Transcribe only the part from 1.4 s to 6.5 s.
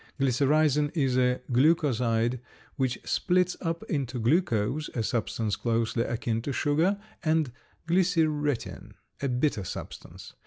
glucoside which splits up into glucose, a substance closely akin